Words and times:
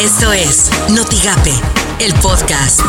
Esto 0.00 0.32
es 0.32 0.70
Notigape, 0.96 1.52
el 2.00 2.14
podcast. 2.22 2.80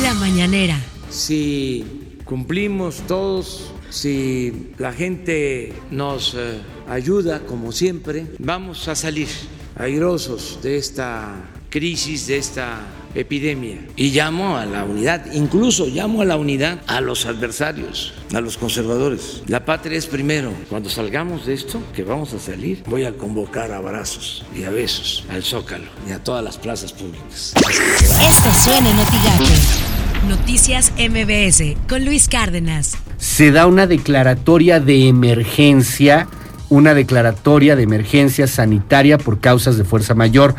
La 0.00 0.14
mañanera. 0.14 0.82
Si 1.10 1.84
cumplimos 2.24 3.02
todos, 3.06 3.70
si 3.90 4.72
la 4.78 4.94
gente 4.94 5.74
nos 5.90 6.32
eh, 6.34 6.58
ayuda 6.88 7.40
como 7.40 7.70
siempre, 7.70 8.28
vamos 8.38 8.88
a 8.88 8.94
salir 8.94 9.28
airosos 9.76 10.58
de 10.62 10.78
esta 10.78 11.34
crisis, 11.72 12.26
de 12.26 12.36
esta 12.36 12.80
epidemia. 13.14 13.78
Y 13.96 14.10
llamo 14.10 14.58
a 14.58 14.66
la 14.66 14.84
unidad, 14.84 15.32
incluso 15.32 15.86
llamo 15.86 16.20
a 16.20 16.24
la 16.26 16.36
unidad 16.36 16.82
a 16.86 17.00
los 17.00 17.24
adversarios, 17.24 18.12
a 18.34 18.40
los 18.40 18.58
conservadores. 18.58 19.42
La 19.46 19.64
patria 19.64 19.96
es 19.96 20.06
primero. 20.06 20.52
Cuando 20.68 20.90
salgamos 20.90 21.46
de 21.46 21.54
esto, 21.54 21.82
que 21.94 22.04
vamos 22.04 22.34
a 22.34 22.38
salir, 22.38 22.82
voy 22.86 23.06
a 23.06 23.16
convocar 23.16 23.72
a 23.72 23.78
abrazos 23.78 24.44
y 24.54 24.64
a 24.64 24.70
besos 24.70 25.24
al 25.30 25.42
Zócalo 25.42 25.86
y 26.06 26.12
a 26.12 26.22
todas 26.22 26.44
las 26.44 26.58
plazas 26.58 26.92
públicas. 26.92 27.54
Esto 27.56 28.52
suena 28.62 28.90
en 28.90 28.96
Notigape. 28.96 29.92
Noticias 30.28 30.92
MBS 30.98 31.76
con 31.88 32.04
Luis 32.04 32.28
Cárdenas. 32.28 32.98
Se 33.16 33.50
da 33.50 33.66
una 33.66 33.86
declaratoria 33.86 34.78
de 34.78 35.08
emergencia, 35.08 36.28
una 36.68 36.94
declaratoria 36.94 37.76
de 37.76 37.82
emergencia 37.82 38.46
sanitaria 38.46 39.16
por 39.16 39.40
causas 39.40 39.78
de 39.78 39.84
fuerza 39.84 40.14
mayor. 40.14 40.54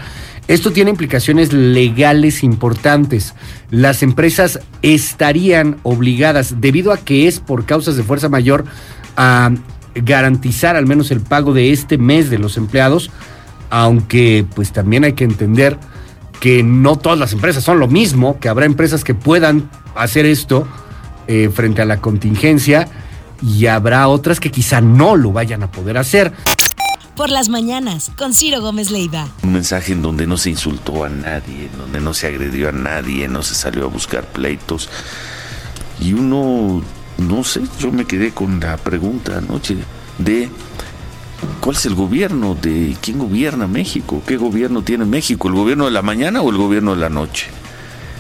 Esto 0.48 0.72
tiene 0.72 0.92
implicaciones 0.92 1.54
legales 1.54 2.44
importantes. 2.44 3.34
Las 3.72 4.04
empresas 4.04 4.60
estarían 4.82 5.78
obligadas, 5.84 6.60
debido 6.60 6.92
a 6.92 6.98
que 6.98 7.28
es 7.28 7.40
por 7.40 7.66
causas 7.66 7.96
de 7.96 8.04
fuerza 8.04 8.28
mayor, 8.28 8.66
a 9.16 9.52
garantizar 9.96 10.76
al 10.76 10.86
menos 10.86 11.12
el 11.12 11.22
pago 11.22 11.54
de 11.54 11.72
este 11.72 11.98
mes 11.98 12.30
de 12.30 12.40
los 12.40 12.58
empleados, 12.58 13.10
aunque 13.70 14.46
pues 14.54 14.74
también 14.74 15.06
hay 15.06 15.14
que 15.14 15.24
entender 15.24 15.78
que 16.40 16.62
no 16.62 16.98
todas 16.98 17.18
las 17.18 17.32
empresas 17.32 17.64
son 17.64 17.80
lo 17.80 17.88
mismo, 17.88 18.38
que 18.40 18.50
habrá 18.50 18.66
empresas 18.66 19.04
que 19.04 19.16
puedan 19.16 19.70
hacer 19.96 20.26
esto 20.26 20.68
eh, 21.28 21.50
frente 21.54 21.82
a 21.82 21.86
la 21.86 22.02
contingencia 22.02 22.90
y 23.42 23.68
habrá 23.68 24.10
otras 24.10 24.42
que 24.42 24.52
quizá 24.52 24.82
no 24.82 25.16
lo 25.16 25.32
vayan 25.32 25.64
a 25.64 25.72
poder 25.72 25.98
hacer 25.98 26.34
por 27.16 27.30
las 27.30 27.50
mañanas 27.50 28.12
con 28.18 28.34
Ciro 28.34 28.62
Gómez 28.62 28.92
Leiva. 28.92 29.28
Un 29.44 29.54
mensaje 29.54 29.94
en 29.94 30.02
donde 30.02 30.28
no 30.28 30.38
se 30.38 30.50
insultó 30.50 31.04
a 31.04 31.10
nadie, 31.10 31.70
en 31.72 31.78
donde 31.78 32.02
no 32.02 32.14
se 32.14 32.28
agredió 32.28 32.70
a 32.70 32.72
nadie, 32.72 33.28
no 33.28 33.44
se 33.44 33.56
salió 33.56 33.86
a 33.86 33.88
buscar 33.88 34.26
pleitos. 34.26 34.90
Y 36.00 36.14
uno, 36.14 36.82
no 37.18 37.44
sé, 37.44 37.62
yo 37.80 37.92
me 37.92 38.06
quedé 38.06 38.32
con 38.32 38.60
la 38.60 38.78
pregunta 38.78 39.38
anoche 39.38 39.78
de 40.18 40.50
¿cuál 41.60 41.76
es 41.76 41.86
el 41.86 41.96
gobierno? 41.96 42.56
¿De 42.56 42.96
quién 43.02 43.20
gobierna 43.20 43.68
México? 43.68 44.22
¿Qué 44.26 44.38
gobierno 44.38 44.82
tiene 44.82 45.06
México? 45.06 45.48
¿El 45.48 45.56
gobierno 45.56 45.86
de 45.86 45.92
la 45.92 46.02
mañana 46.02 46.42
o 46.42 46.50
el 46.50 46.58
gobierno 46.58 46.96
de 46.96 47.02
la 47.02 47.10
noche? 47.10 47.48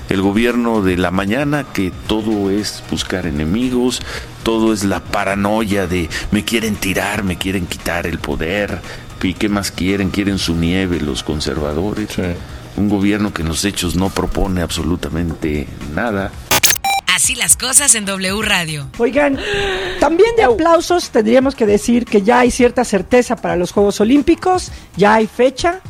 El 0.09 0.21
gobierno 0.21 0.81
de 0.81 0.97
la 0.97 1.11
mañana 1.11 1.65
que 1.73 1.91
todo 2.07 2.49
es 2.51 2.83
buscar 2.89 3.25
enemigos, 3.25 4.01
todo 4.43 4.73
es 4.73 4.83
la 4.83 4.99
paranoia 4.99 5.87
de 5.87 6.09
me 6.31 6.43
quieren 6.43 6.75
tirar, 6.75 7.23
me 7.23 7.37
quieren 7.37 7.65
quitar 7.65 8.07
el 8.07 8.19
poder, 8.19 8.81
y 9.23 9.33
qué 9.33 9.49
más 9.49 9.71
quieren, 9.71 10.09
quieren 10.09 10.37
su 10.37 10.55
nieve 10.55 10.99
los 10.99 11.23
conservadores. 11.23 12.09
Un 12.75 12.89
gobierno 12.89 13.33
que 13.33 13.41
en 13.41 13.47
los 13.47 13.63
hechos 13.65 13.95
no 13.95 14.09
propone 14.09 14.61
absolutamente 14.61 15.67
nada. 15.93 16.31
Así 17.13 17.35
las 17.35 17.55
cosas 17.55 17.93
en 17.95 18.05
W 18.05 18.41
Radio. 18.41 18.89
Oigan, 18.97 19.38
también 19.99 20.35
de 20.35 20.43
aplausos 20.43 21.11
tendríamos 21.11 21.55
que 21.55 21.65
decir 21.65 22.05
que 22.05 22.23
ya 22.23 22.39
hay 22.39 22.51
cierta 22.51 22.83
certeza 22.83 23.35
para 23.35 23.55
los 23.55 23.71
Juegos 23.71 24.01
Olímpicos, 24.01 24.71
ya 24.97 25.13
hay 25.13 25.27
fecha, 25.27 25.81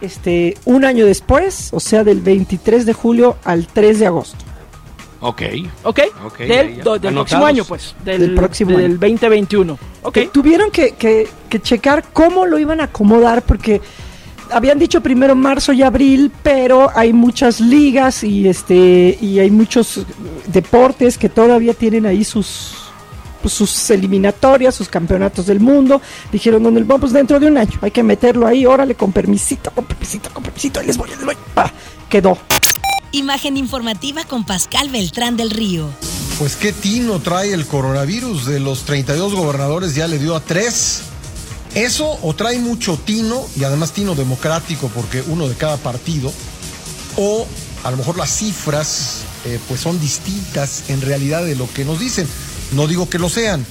este, 0.00 0.56
un 0.64 0.84
año 0.84 1.06
después, 1.06 1.70
o 1.72 1.80
sea, 1.80 2.04
del 2.04 2.20
23 2.20 2.86
de 2.86 2.92
julio 2.92 3.36
al 3.44 3.66
3 3.66 4.00
de 4.00 4.06
agosto. 4.06 4.44
Ok. 5.20 5.42
Ok. 5.82 6.00
okay 6.24 6.48
del, 6.48 6.82
del 7.00 7.14
próximo 7.14 7.46
año, 7.46 7.64
pues. 7.64 7.94
Del, 8.04 8.34
próximo 8.34 8.76
del 8.76 8.98
2021. 8.98 9.78
Ok. 10.02 10.18
tuvieron 10.32 10.70
que, 10.70 10.92
que, 10.92 11.28
que, 11.48 11.60
checar 11.60 12.04
cómo 12.12 12.46
lo 12.46 12.58
iban 12.58 12.80
a 12.80 12.84
acomodar 12.84 13.42
porque 13.42 13.80
habían 14.50 14.78
dicho 14.78 15.00
primero 15.00 15.34
marzo 15.34 15.72
y 15.72 15.82
abril, 15.82 16.30
pero 16.42 16.90
hay 16.94 17.12
muchas 17.12 17.60
ligas 17.60 18.22
y 18.22 18.48
este 18.48 19.18
y 19.20 19.38
hay 19.38 19.50
muchos 19.50 20.06
deportes 20.46 21.18
que 21.18 21.28
todavía 21.28 21.74
tienen 21.74 22.06
ahí 22.06 22.22
sus 22.24 22.85
pues, 23.46 23.54
sus 23.54 23.90
eliminatorias, 23.90 24.74
sus 24.74 24.88
campeonatos 24.88 25.46
del 25.46 25.60
mundo. 25.60 26.02
Dijeron, 26.32 26.64
¿dónde 26.64 26.82
vamos? 26.82 27.02
Pues 27.02 27.12
dentro 27.12 27.38
de 27.38 27.46
un 27.46 27.56
año. 27.56 27.78
Hay 27.80 27.92
que 27.92 28.02
meterlo 28.02 28.44
ahí, 28.44 28.66
órale, 28.66 28.96
con 28.96 29.12
permisito, 29.12 29.70
con 29.70 29.84
permisito, 29.84 30.30
con 30.34 30.42
permisito. 30.42 30.80
Ahí 30.80 30.86
les 30.86 30.96
voy, 30.96 31.10
les 31.10 31.24
voy. 31.24 31.36
quedó. 32.08 32.36
Imagen 33.12 33.56
informativa 33.56 34.24
con 34.24 34.44
Pascal 34.44 34.88
Beltrán 34.88 35.36
del 35.36 35.50
Río. 35.50 35.88
Pues 36.40 36.56
qué 36.56 36.72
tino 36.72 37.20
trae 37.20 37.52
el 37.52 37.66
coronavirus. 37.66 38.46
De 38.46 38.58
los 38.58 38.82
32 38.82 39.36
gobernadores 39.36 39.94
ya 39.94 40.08
le 40.08 40.18
dio 40.18 40.34
a 40.34 40.40
tres. 40.40 41.02
Eso 41.76 42.18
o 42.22 42.34
trae 42.34 42.58
mucho 42.58 42.98
tino, 42.98 43.46
y 43.54 43.62
además 43.62 43.92
tino 43.92 44.16
democrático 44.16 44.90
porque 44.92 45.22
uno 45.28 45.46
de 45.46 45.54
cada 45.54 45.76
partido, 45.76 46.32
o 47.16 47.46
a 47.84 47.92
lo 47.92 47.96
mejor 47.96 48.16
las 48.16 48.30
cifras 48.30 49.20
eh, 49.44 49.60
pues 49.68 49.82
son 49.82 50.00
distintas 50.00 50.90
en 50.90 51.00
realidad 51.00 51.44
de 51.44 51.54
lo 51.54 51.72
que 51.72 51.84
nos 51.84 52.00
dicen. 52.00 52.26
No 52.72 52.86
digo 52.86 53.08
que 53.08 53.18
lo 53.18 53.28
sean. 53.28 53.64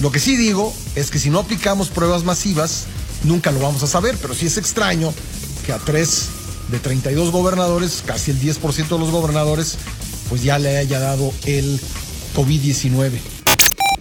Lo 0.00 0.10
que 0.10 0.20
sí 0.20 0.36
digo 0.36 0.74
es 0.94 1.10
que 1.10 1.18
si 1.18 1.30
no 1.30 1.38
aplicamos 1.38 1.88
pruebas 1.88 2.24
masivas, 2.24 2.86
nunca 3.22 3.52
lo 3.52 3.60
vamos 3.60 3.82
a 3.82 3.86
saber, 3.86 4.16
pero 4.20 4.34
sí 4.34 4.46
es 4.46 4.56
extraño 4.58 5.12
que 5.64 5.72
a 5.72 5.78
tres 5.78 6.28
de 6.70 6.78
32 6.78 7.30
gobernadores, 7.30 8.02
casi 8.04 8.30
el 8.30 8.40
10% 8.40 8.88
de 8.88 8.98
los 8.98 9.10
gobernadores, 9.10 9.76
pues 10.28 10.42
ya 10.42 10.58
le 10.58 10.76
haya 10.78 10.98
dado 10.98 11.32
el 11.44 11.80
COVID-19. 12.34 13.33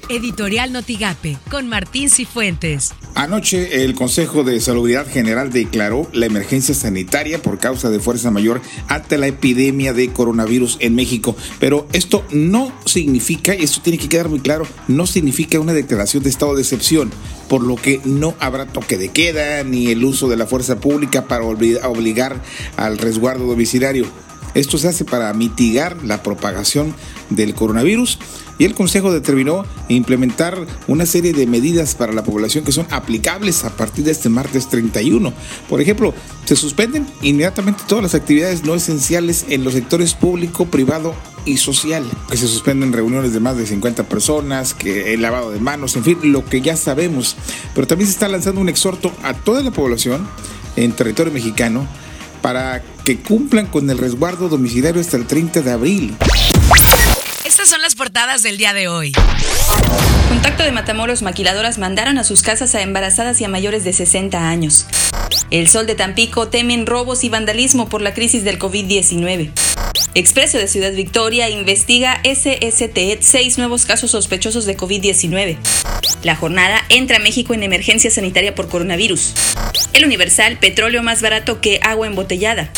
Editorial 0.09 0.71
Notigape 0.71 1.37
con 1.49 1.67
Martín 1.67 2.09
Cifuentes. 2.09 2.93
Anoche 3.15 3.83
el 3.83 3.93
Consejo 3.93 4.43
de 4.43 4.59
Salubridad 4.59 5.07
General 5.07 5.51
declaró 5.51 6.09
la 6.13 6.25
emergencia 6.25 6.73
sanitaria 6.73 7.41
por 7.41 7.59
causa 7.59 7.89
de 7.89 7.99
fuerza 7.99 8.31
mayor 8.31 8.61
ante 8.87 9.17
la 9.17 9.27
epidemia 9.27 9.93
de 9.93 10.11
coronavirus 10.11 10.77
en 10.79 10.95
México. 10.95 11.35
Pero 11.59 11.87
esto 11.93 12.25
no 12.31 12.71
significa, 12.85 13.55
y 13.55 13.63
esto 13.63 13.81
tiene 13.81 13.99
que 13.99 14.09
quedar 14.09 14.29
muy 14.29 14.39
claro, 14.39 14.65
no 14.87 15.05
significa 15.05 15.59
una 15.59 15.73
declaración 15.73 16.23
de 16.23 16.29
estado 16.29 16.55
de 16.55 16.61
excepción, 16.61 17.11
por 17.47 17.63
lo 17.63 17.75
que 17.75 18.01
no 18.03 18.33
habrá 18.39 18.65
toque 18.65 18.97
de 18.97 19.09
queda 19.09 19.63
ni 19.63 19.87
el 19.87 20.03
uso 20.03 20.27
de 20.27 20.37
la 20.37 20.47
fuerza 20.47 20.79
pública 20.79 21.27
para 21.27 21.43
obligar 21.43 22.41
al 22.77 22.97
resguardo 22.97 23.45
domiciliario. 23.45 24.07
Esto 24.53 24.77
se 24.77 24.87
hace 24.87 25.05
para 25.05 25.33
mitigar 25.33 26.03
la 26.03 26.21
propagación 26.21 26.93
del 27.29 27.53
coronavirus 27.53 28.19
y 28.59 28.65
el 28.65 28.75
Consejo 28.75 29.11
determinó 29.11 29.65
implementar 29.89 30.57
una 30.87 31.05
serie 31.05 31.33
de 31.33 31.47
medidas 31.47 31.95
para 31.95 32.13
la 32.13 32.23
población 32.23 32.63
que 32.63 32.71
son 32.71 32.85
aplicables 32.91 33.63
a 33.63 33.75
partir 33.75 34.05
de 34.05 34.11
este 34.11 34.29
martes 34.29 34.69
31. 34.69 35.33
Por 35.67 35.81
ejemplo, 35.81 36.13
se 36.45 36.55
suspenden 36.55 37.07
inmediatamente 37.21 37.83
todas 37.87 38.03
las 38.03 38.15
actividades 38.15 38.63
no 38.63 38.75
esenciales 38.75 39.45
en 39.49 39.63
los 39.63 39.73
sectores 39.73 40.13
público, 40.13 40.67
privado 40.67 41.15
y 41.45 41.57
social, 41.57 42.05
que 42.29 42.37
se 42.37 42.47
suspenden 42.47 42.93
reuniones 42.93 43.33
de 43.33 43.39
más 43.39 43.57
de 43.57 43.65
50 43.65 44.07
personas, 44.07 44.73
que 44.73 45.13
el 45.13 45.21
lavado 45.21 45.51
de 45.51 45.59
manos, 45.59 45.95
en 45.95 46.03
fin, 46.03 46.19
lo 46.23 46.45
que 46.45 46.61
ya 46.61 46.77
sabemos. 46.77 47.35
Pero 47.73 47.87
también 47.87 48.07
se 48.07 48.13
está 48.13 48.27
lanzando 48.27 48.61
un 48.61 48.69
exhorto 48.69 49.11
a 49.23 49.33
toda 49.33 49.61
la 49.63 49.71
población 49.71 50.27
en 50.75 50.91
territorio 50.93 51.33
mexicano 51.33 51.87
para 52.43 52.83
que 53.05 53.17
cumplan 53.17 53.65
con 53.65 53.89
el 53.89 53.97
resguardo 53.97 54.49
domiciliario 54.49 55.01
hasta 55.01 55.17
el 55.17 55.25
30 55.25 55.61
de 55.61 55.71
abril. 55.71 56.15
Estas 57.45 57.69
son 57.69 57.81
las 57.81 57.95
portadas 57.95 58.43
del 58.43 58.57
día 58.57 58.73
de 58.73 58.89
hoy. 58.89 59.13
Contacto 60.27 60.63
de 60.63 60.71
Matamoros 60.71 61.23
maquiladoras 61.23 61.77
mandaron 61.77 62.17
a 62.19 62.23
sus 62.23 62.43
casas 62.43 62.75
a 62.75 62.81
embarazadas 62.81 63.39
y 63.39 63.45
a 63.45 63.49
mayores 63.49 63.85
de 63.85 63.93
60 63.93 64.49
años. 64.49 64.85
El 65.49 65.67
Sol 65.67 65.88
de 65.88 65.95
Tampico 65.95 66.47
temen 66.47 66.85
robos 66.85 67.24
y 67.24 67.30
vandalismo 67.30 67.89
por 67.89 68.01
la 68.01 68.13
crisis 68.13 68.44
del 68.44 68.59
COVID-19. 68.59 69.51
Expreso 70.15 70.57
de 70.57 70.68
Ciudad 70.68 70.94
Victoria 70.94 71.50
investiga 71.50 72.21
SST 72.24 73.21
seis 73.21 73.57
nuevos 73.57 73.85
casos 73.85 74.12
sospechosos 74.12 74.65
de 74.65 74.77
COVID-19. 74.77 75.57
La 76.24 76.35
jornada 76.35 76.81
entra 76.89 77.18
a 77.18 77.19
México 77.19 77.53
en 77.53 77.63
emergencia 77.63 78.12
sanitaria 78.12 78.56
por 78.56 78.69
coronavirus. 78.69 79.33
El 79.94 80.06
Universal, 80.06 80.57
petróleo 80.57 81.03
más 81.03 81.21
barato 81.21 81.62
que 81.62 81.80
agua 81.81 82.07
embotellada. 82.07 82.71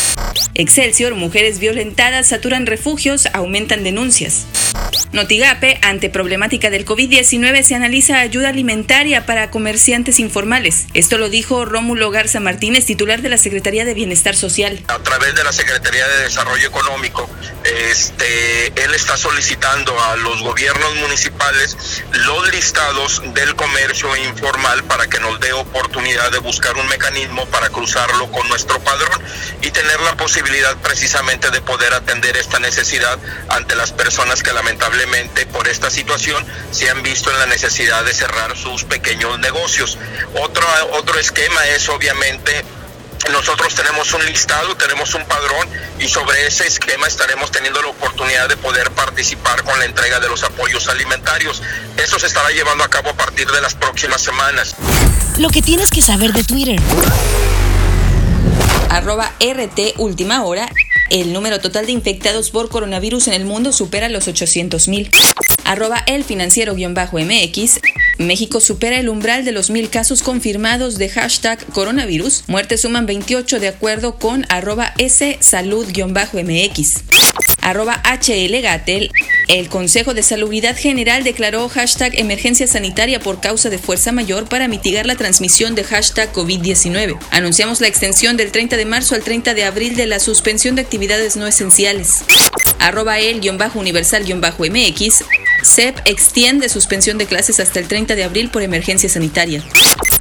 Excelsior, 0.54 1.16
mujeres 1.16 1.60
violentadas 1.60 2.28
saturan 2.28 2.66
refugios, 2.66 3.28
aumentan 3.34 3.84
denuncias. 3.84 4.46
Notigape, 5.12 5.80
ante 5.82 6.10
problemática 6.10 6.70
del 6.70 6.86
COVID-19, 6.86 7.64
se 7.64 7.76
analiza 7.76 8.20
ayuda 8.20 8.50
alimentaria 8.50 9.26
para 9.26 9.50
comerciantes 9.50 10.20
informales. 10.20 10.88
Esto 10.94 11.18
lo 11.18 11.30
dijo 11.30 11.64
Rómulo 11.64 12.12
Garza 12.12 12.40
Martínez, 12.40 12.86
titular 12.86 13.22
de 13.22 13.30
la 13.30 13.38
Secretaría 13.38 13.86
de 13.86 13.94
Bienestar 13.94 14.36
Social. 14.36 14.84
A 14.88 15.00
través 15.00 15.34
de 15.36 15.44
la 15.44 15.54
Secretaría 15.54 16.06
de 16.06 16.24
Desarrollo 16.24 16.68
Económico, 16.68 17.30
este, 17.64 18.68
él 18.84 18.94
está 18.94 19.16
solicitando 19.16 19.98
a 20.04 20.18
los 20.18 20.42
gobiernos 20.42 20.96
municipales 20.96 21.78
los 22.12 22.52
listados 22.52 23.22
del 23.34 23.56
comercio 23.56 24.16
informal 24.18 24.84
para 24.84 25.08
que 25.08 25.20
nos 25.20 25.40
dé 25.40 25.54
oportunidad 25.54 26.32
de 26.32 26.40
buscar 26.40 26.76
un 26.76 26.88
mecanismo 26.88 27.46
para 27.48 27.70
cruzarlo 27.70 28.32
con 28.32 28.48
nuestro 28.50 28.80
padrón 28.84 29.22
y 29.62 29.72
tener 29.72 30.00
la 30.02 30.16
posibilidad 30.18 30.76
precisamente 30.78 31.52
de 31.52 31.62
poder 31.62 31.94
atender 31.94 32.38
esta 32.38 32.60
necesidad 32.60 33.18
ante 33.50 33.76
las 33.76 33.92
personas 33.94 34.44
que 34.44 34.52
lamentablemente 34.66 35.46
por 35.46 35.68
esta 35.68 35.92
situación 35.92 36.44
se 36.72 36.90
han 36.90 37.04
visto 37.04 37.30
en 37.30 37.38
la 37.38 37.46
necesidad 37.46 38.04
de 38.04 38.12
cerrar 38.16 38.58
sus 38.58 38.84
pequeños 38.84 39.38
negocios. 39.38 39.96
Otro, 40.42 40.66
otro 40.94 41.20
esquema 41.20 41.68
es 41.68 41.88
obviamente 41.90 42.66
nosotros 43.32 43.76
tenemos 43.76 44.12
un 44.14 44.26
listado, 44.26 44.76
tenemos 44.76 45.14
un 45.14 45.24
padrón 45.26 45.68
y 46.00 46.08
sobre 46.08 46.48
ese 46.48 46.66
esquema 46.66 47.06
estaremos 47.06 47.52
teniendo 47.52 47.80
la 47.84 47.90
oportunidad 47.90 48.50
de 48.50 48.58
poder 48.58 48.90
participar 48.92 49.64
con 49.64 49.78
la 49.78 49.86
entrega 49.86 50.20
de 50.20 50.30
los 50.30 50.44
apoyos 50.44 50.88
alimentarios. 50.88 51.62
Eso 51.98 52.18
se 52.18 52.26
estará 52.26 52.50
llevando 52.50 52.84
a 52.84 52.90
cabo 52.90 53.12
a 53.12 53.14
partir 53.14 53.48
de 53.52 53.62
las 53.62 53.76
próximas 53.76 54.22
semanas. 54.22 54.76
Lo 55.38 55.50
que 55.50 55.62
tienes 55.62 55.92
que 55.92 56.02
saber 56.02 56.34
de 56.34 56.44
Twitter. 56.44 56.80
Arroba 58.90 59.32
RT 59.40 59.98
Última 59.98 60.44
Hora. 60.44 60.68
El 61.10 61.34
número 61.34 61.60
total 61.60 61.86
de 61.86 61.92
infectados 61.92 62.50
por 62.50 62.70
coronavirus 62.70 63.28
en 63.28 63.34
el 63.34 63.46
mundo 63.46 63.72
supera 63.72 64.10
los 64.10 64.28
800 64.28 64.88
mil. 64.88 65.12
Arroba 65.64 66.04
el 66.08 66.24
financiero-mx. 66.24 67.80
México 68.18 68.60
supera 68.60 69.00
el 69.00 69.10
umbral 69.10 69.46
de 69.46 69.52
los 69.52 69.70
mil 69.70 69.90
casos 69.90 70.24
confirmados 70.24 70.98
de 70.98 71.10
hashtag 71.10 71.64
coronavirus. 71.68 72.46
Muertes 72.48 72.82
suman 72.82 73.06
28 73.06 73.60
de 73.60 73.68
acuerdo 73.68 74.18
con 74.18 74.46
arroba 74.50 74.94
S 74.98 75.38
salud-mx. 75.42 77.04
Arroba 77.66 78.02
HL 78.04 78.62
Gatel. 78.62 79.12
El 79.48 79.70
Consejo 79.70 80.14
de 80.14 80.22
Salubridad 80.22 80.78
General 80.78 81.24
declaró 81.24 81.68
hashtag 81.68 82.14
emergencia 82.20 82.68
sanitaria 82.68 83.20
por 83.20 83.42
causa 83.42 83.72
de 83.72 83.80
fuerza 83.80 84.12
mayor 84.12 84.48
para 84.48 84.68
mitigar 84.68 85.08
la 85.08 85.16
transmisión 85.16 85.74
de 85.74 85.84
hashtag 85.84 86.32
COVID-19. 86.32 87.18
Anunciamos 87.32 87.82
la 87.82 87.88
extensión 87.88 88.38
del 88.38 88.52
30 88.52 88.78
de 88.78 88.86
marzo 88.86 89.16
al 89.16 89.24
30 89.24 89.56
de 89.56 89.64
abril 89.64 89.96
de 89.96 90.06
la 90.06 90.20
suspensión 90.20 90.76
de 90.76 90.84
actividades 90.84 91.38
no 91.38 91.48
esenciales. 91.48 92.24
Arroba 92.78 93.18
el-universal-mx. 93.18 95.24
CEP 95.64 95.98
extiende 96.06 96.70
suspensión 96.70 97.18
de 97.18 97.26
clases 97.26 97.60
hasta 97.60 97.80
el 97.80 97.88
30 97.88 98.14
de 98.14 98.26
abril 98.26 98.52
por 98.52 98.62
emergencia 98.62 99.10
sanitaria. 99.10 99.64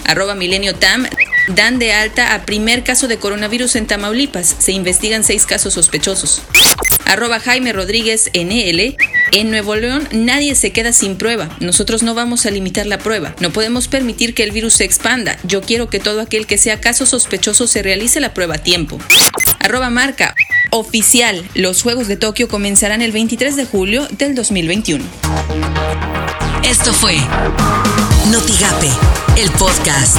Arroba 0.07 0.35
Milenio 0.35 0.75
Tam. 0.77 1.07
Dan 1.49 1.79
de 1.79 1.93
alta 1.93 2.35
a 2.35 2.47
primer 2.47 2.85
caso 2.85 3.09
de 3.09 3.19
coronavirus 3.19 3.77
en 3.77 3.87
Tamaulipas. 3.87 4.57
Se 4.59 4.73
investigan 4.73 5.25
seis 5.25 5.45
casos 5.45 5.75
sospechosos. 5.75 6.43
Arroba 7.05 7.39
Jaime 7.41 7.73
Rodríguez 7.73 8.31
NL. 8.35 8.97
En 9.33 9.51
Nuevo 9.51 9.77
León 9.77 10.09
nadie 10.13 10.55
se 10.55 10.73
queda 10.73 10.93
sin 10.93 11.17
prueba. 11.17 11.49
Nosotros 11.61 12.03
no 12.03 12.15
vamos 12.15 12.47
a 12.47 12.51
limitar 12.51 12.87
la 12.87 12.99
prueba. 12.99 13.35
No 13.41 13.53
podemos 13.53 13.89
permitir 13.89 14.35
que 14.35 14.43
el 14.43 14.53
virus 14.53 14.75
se 14.75 14.85
expanda. 14.85 15.37
Yo 15.45 15.61
quiero 15.61 15.91
que 15.91 16.01
todo 16.01 16.21
aquel 16.21 16.47
que 16.47 16.59
sea 16.59 16.81
caso 16.81 17.05
sospechoso 17.05 17.67
se 17.67 17.83
realice 17.83 18.21
la 18.21 18.33
prueba 18.33 18.55
a 18.57 18.59
tiempo. 18.59 18.99
Arroba 19.61 19.91
marca. 19.91 20.35
Oficial. 20.71 21.45
Los 21.55 21.83
Juegos 21.83 22.09
de 22.09 22.17
Tokio 22.17 22.49
comenzarán 22.49 23.03
el 23.03 23.13
23 23.13 23.57
de 23.57 23.67
julio 23.67 24.09
del 24.19 24.35
2021. 24.35 25.05
Esto 26.65 26.95
fue 26.95 27.17
Notigape, 28.31 28.91
el 29.37 29.51
podcast. 29.51 30.17